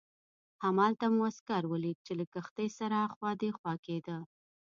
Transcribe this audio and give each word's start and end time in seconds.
همالته 0.63 1.05
مو 1.13 1.21
عسکر 1.29 1.63
ولید 1.71 1.97
چې 2.05 2.11
له 2.19 2.25
کښتۍ 2.33 2.69
سره 2.79 2.97
اخوا 3.07 3.31
دیخوا 3.43 3.73
کېده. 3.85 4.17